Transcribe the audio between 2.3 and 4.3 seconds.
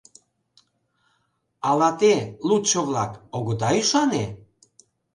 лудшо-влак, огыда ӱшане?